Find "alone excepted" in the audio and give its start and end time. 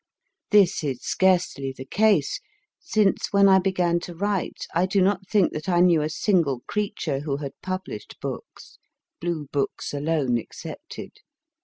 9.93-11.17